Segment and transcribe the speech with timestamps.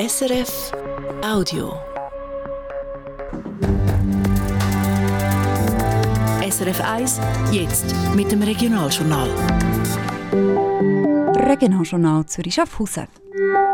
[0.00, 0.70] SRF
[1.24, 1.72] Audio.
[6.48, 7.20] SRF 1,
[7.50, 9.28] jetzt mit dem Regionaljournal.
[11.34, 13.08] Regionaljournal Zürich Schaffhausen.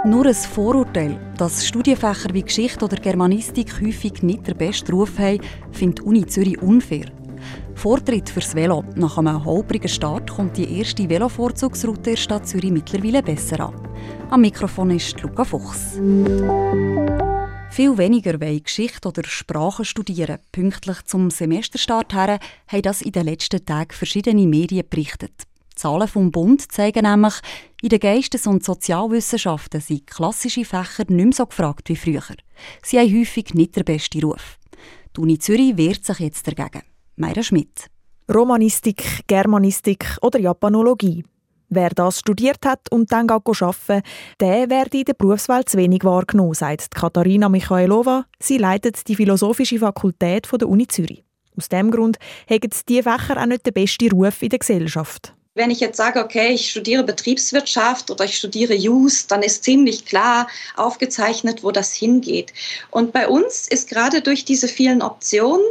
[0.06, 5.43] Nur ein Vorurteil, dass Studienfächer wie Geschichte oder Germanistik häufig nicht den besten Ruf haben,
[5.72, 7.12] findet die Uni Zürich unfair.
[7.75, 8.84] Vortritt fürs Velo.
[8.95, 13.74] Nach einem holprigen Start kommt die erste Velovorzugsroute der Stadt Zürich mittlerweile besser an.
[14.30, 15.98] Am Mikrofon ist Luca Fuchs.
[17.70, 20.38] Viel weniger wollen Geschichte oder Sprachen studieren.
[20.52, 22.38] Pünktlich zum Semesterstart her
[22.69, 25.33] haben das in den letzten Tagen verschiedene Medien berichtet.
[25.75, 27.34] Zahlen vom Bund zeigen nämlich,
[27.83, 32.22] in den Geistes- und Sozialwissenschaften sind klassische Fächer nicht mehr so gefragt wie früher.
[32.83, 34.59] Sie haben häufig nicht den besten Ruf.
[35.16, 36.83] Die Uni Zürich wehrt sich jetzt dagegen.
[37.16, 37.86] Meira Schmidt.
[38.32, 41.24] Romanistik, Germanistik oder Japanologie.
[41.68, 44.02] Wer das studiert hat und dann arbeiten
[44.41, 48.24] der werde in der Berufswelt zu wenig wahrgenommen, sagt Katharina Michailova.
[48.41, 51.24] Sie leitet die Philosophische Fakultät der Uni Zürich.
[51.56, 52.19] Aus diesem Grund
[52.50, 55.36] haben diese Fächer auch nicht den besten Ruf in der Gesellschaft.
[55.56, 60.05] Wenn ich jetzt sage, okay, ich studiere Betriebswirtschaft oder ich studiere Jus, dann ist ziemlich
[60.05, 62.52] klar aufgezeichnet, wo das hingeht.
[62.91, 65.64] Und bei uns ist gerade durch diese vielen Optionen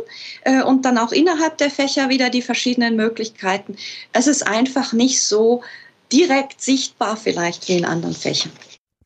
[0.46, 3.76] äh, und dann auch innerhalb der Fächer wieder die verschiedenen Möglichkeiten,
[4.14, 5.64] es ist einfach nicht so
[6.14, 8.54] direkt sichtbar vielleicht wie in anderen Fächern.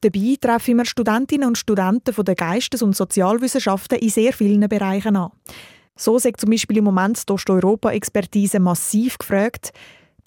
[0.01, 5.15] Dabei treffen wir Studentinnen und Studenten von den Geistes- und Sozialwissenschaften in sehr vielen Bereichen
[5.15, 5.31] an.
[5.95, 9.71] So sagt zum Beispiel im Moment die Osteuropa-Expertise massiv gefragt.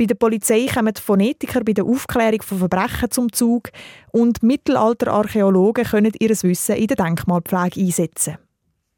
[0.00, 3.68] Bei der Polizei kommen Phonetiker bei der Aufklärung von Verbrechen zum Zug
[4.12, 8.38] und Mittelalterarchäologen können ihr Wissen in der Denkmalpflege einsetzen.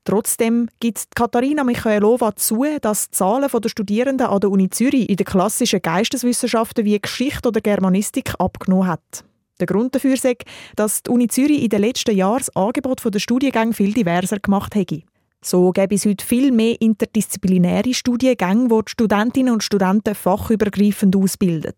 [0.05, 5.17] Trotzdem gibt Katharina Michailova zu, dass die Zahlen der Studierenden an der Uni Zürich in
[5.17, 9.25] den klassischen Geisteswissenschaften wie Geschichte oder Germanistik abgenommen hat.
[9.59, 10.29] Der Grund dafür ist,
[10.77, 14.77] dass die Uni Zürich in den letzten Jahren das Angebot der Studiengänge viel diverser gemacht
[14.77, 15.03] hat.
[15.45, 21.75] So gäbe es heute viel mehr interdisziplinäre Studiengänge, wo die Studentinnen und Studenten fachübergreifend ausbilden.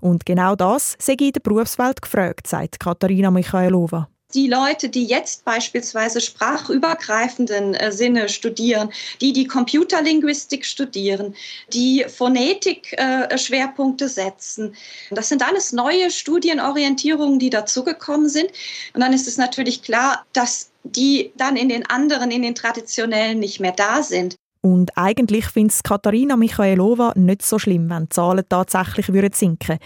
[0.00, 5.44] Und genau das sei in der Berufswelt gefragt, sagt Katharina Michailova die Leute, die jetzt
[5.44, 11.34] beispielsweise sprachübergreifenden äh, Sinne studieren, die die Computerlinguistik studieren,
[11.72, 14.76] die Phonetik-Schwerpunkte äh, setzen.
[15.10, 18.50] Das sind alles neue Studienorientierungen, die dazugekommen sind.
[18.94, 23.38] Und dann ist es natürlich klar, dass die dann in den anderen, in den traditionellen
[23.38, 24.36] nicht mehr da sind.
[24.62, 29.78] Und eigentlich findet Katharina Michailova nicht so schlimm, wenn die Zahlen tatsächlich sinken würden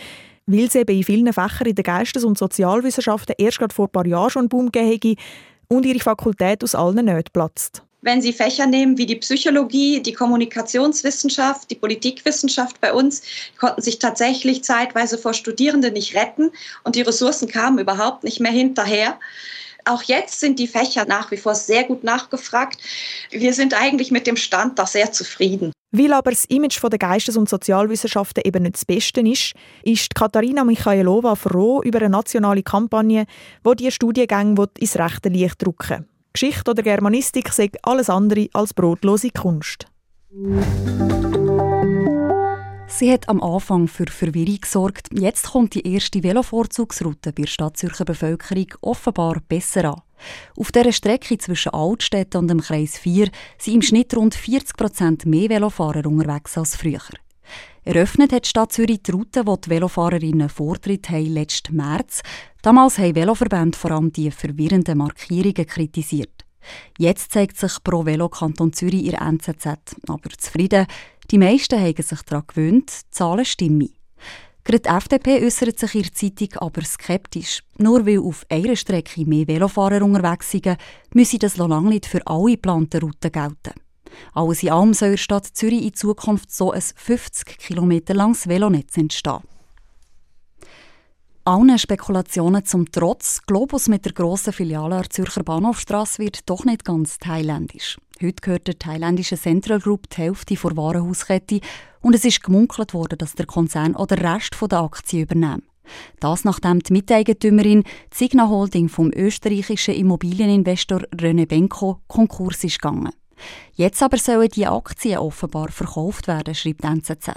[0.46, 3.92] weil es eben in vielen Fächern in den Geistes- und Sozialwissenschaften erst gerade vor ein
[3.92, 5.20] paar Jahren schon einen Boom gegeben
[5.68, 7.82] und ihre Fakultät aus allen Nöten platzt.
[8.02, 13.22] Wenn Sie Fächer nehmen wie die Psychologie, die Kommunikationswissenschaft, die Politikwissenschaft bei uns,
[13.58, 16.50] konnten sich tatsächlich zeitweise vor Studierenden nicht retten
[16.82, 19.18] und die Ressourcen kamen überhaupt nicht mehr hinterher.
[19.84, 22.78] Auch jetzt sind die Fächer nach wie vor sehr gut nachgefragt.
[23.30, 25.72] Wir sind eigentlich mit dem Stand da sehr zufrieden.
[25.92, 29.52] Weil aber das Image der Geistes- und Sozialwissenschaften eben nicht das Beste ist,
[29.84, 33.26] ist Katharina Michailova froh über eine nationale Kampagne,
[33.64, 39.30] die diese Studiengänge ins rechte Licht drücken Geschichte oder Germanistik sagt alles andere als brotlose
[39.30, 39.86] Kunst.
[42.96, 45.08] Sie hat am Anfang für Verwirrung gesorgt.
[45.12, 50.02] Jetzt kommt die erste Velovorzugsroute bei der Stadtzürcher Bevölkerung offenbar besser an.
[50.56, 55.26] Auf dieser Strecke zwischen Altstädten und dem Kreis 4 sind im Schnitt rund 40 Prozent
[55.26, 57.00] mehr Velofahrer unterwegs als früher.
[57.82, 62.22] Eröffnet hat die Stadt Zürich die Route, wo die Velofahrerinnen Vortritt haben, letzten März.
[62.62, 66.44] Damals haben Veloverbände vor allem die verwirrenden Markierungen kritisiert.
[66.98, 69.66] Jetzt zeigt sich pro Velo Kanton Zürich ihr NZZ
[70.06, 70.86] aber zufrieden.
[71.30, 73.94] Die meisten haben sich daran gewöhnt, Zahlen stimmen.
[74.64, 77.62] Gerade die FDP äußert sich in Zeitung aber skeptisch.
[77.76, 80.76] Nur weil auf einer Strecke mehr Velofahrer unterwegs sind,
[81.12, 83.74] müsse das noch lange nicht für alle geplanten Routen gelten.
[84.32, 88.48] Alles in allem soll in der Stadt Zürich in Zukunft so ein 50 km langes
[88.48, 89.42] Velonetz entstehen.
[91.46, 96.64] Allen Spekulationen zum Trotz, Globus mit der grossen Filiale an der Zürcher Bahnhofstrasse wird doch
[96.64, 97.98] nicht ganz thailändisch.
[98.22, 101.60] Heute gehört der thailändischen Central Group die Hälfte der Warenhauskette
[102.00, 105.64] und es ist gemunkelt worden, dass der Konzern auch den Rest der Aktien übernimmt.
[106.20, 113.10] Das nachdem die Miteigentümerin die Signa Holding vom österreichischen Immobilieninvestor René Benko Konkurs ist gegangen.
[113.74, 117.32] Jetzt aber sollen die Aktien offenbar verkauft werden, schreibt NZZ.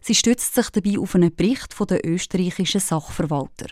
[0.00, 3.66] Sie stützt sich dabei auf einen Bericht von der österreichischen Sachverwalter.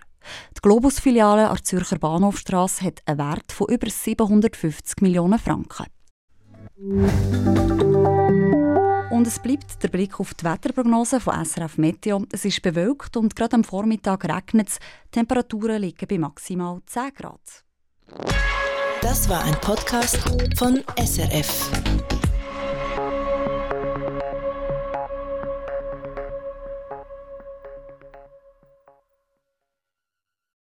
[0.56, 5.86] Die Globus-Filiale an der Zürcher Bahnhofstrasse hat einen Wert von über 750 Millionen Franken.
[9.10, 12.24] Und es bleibt der Blick auf die Wetterprognose von SRF Meteo.
[12.32, 14.78] Es ist bewölkt und gerade am Vormittag regnet es.
[15.10, 17.64] Temperaturen liegen bei maximal 10 Grad.
[19.02, 20.18] Das war ein Podcast
[20.56, 21.70] von SRF.